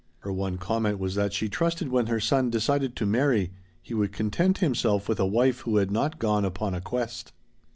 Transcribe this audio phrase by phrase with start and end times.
[0.21, 3.51] Her one comment was that she trusted when her son decided to marry
[3.83, 7.33] he would content himself with a wife who had not gone upon a quest.